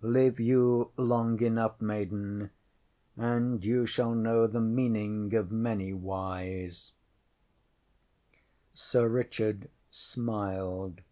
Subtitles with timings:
[0.00, 2.48] Live you long enough, maiden,
[3.14, 6.92] and you shall know the meaning of many whys.
[8.74, 11.02] ŌĆÖ Sir Richard smiled.